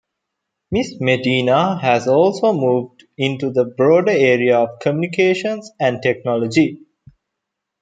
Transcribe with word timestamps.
Ms. 0.71 0.97
Medina 0.99 1.77
has 1.79 2.07
also 2.07 2.53
moved 2.53 3.03
into 3.19 3.51
the 3.51 3.65
broader 3.65 4.09
area 4.11 4.57
of 4.57 4.79
communications 4.79 5.69
and 5.79 6.01
technology. 6.01 6.79